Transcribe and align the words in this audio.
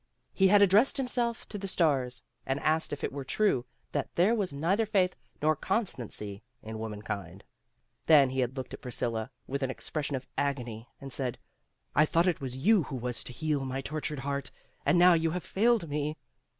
He 0.33 0.47
had 0.47 0.63
addressed 0.63 0.97
himself 0.97 1.47
to 1.49 1.59
the 1.59 1.67
stars 1.67 2.23
and 2.43 2.59
asked 2.61 2.91
if 2.91 3.03
it 3.03 3.11
were 3.13 3.23
true 3.23 3.67
that 3.91 4.09
there 4.15 4.33
was 4.33 4.51
neither 4.51 4.87
faith 4.87 5.15
nor 5.43 5.55
constancy 5.55 6.41
in 6.63 6.79
womankind. 6.79 7.43
Then 8.07 8.31
he 8.31 8.39
had 8.39 8.57
looked 8.57 8.73
at 8.73 8.81
Priscilla, 8.81 9.29
with 9.45 9.61
an 9.61 9.69
expression 9.69 10.15
of 10.15 10.25
agony, 10.39 10.89
and 10.99 11.13
said, 11.13 11.37
"I 11.93 12.05
thought 12.07 12.27
it 12.27 12.41
was 12.41 12.57
you 12.57 12.81
who 12.81 12.95
was 12.95 13.23
to 13.25 13.31
heal 13.31 13.63
my 13.63 13.81
tortured 13.81 14.21
heart, 14.21 14.49
and 14.87 14.97
now 14.97 15.13
you 15.13 15.29
have 15.29 15.43
failed 15.43 15.87
me.' 15.87 16.17